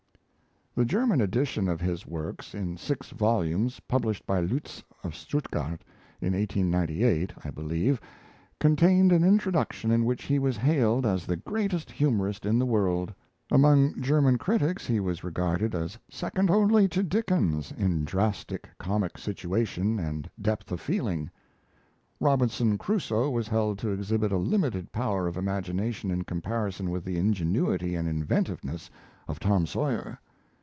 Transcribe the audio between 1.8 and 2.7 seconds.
his works,